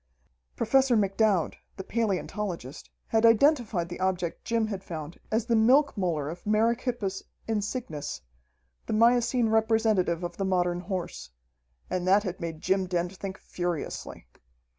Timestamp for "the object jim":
3.87-4.65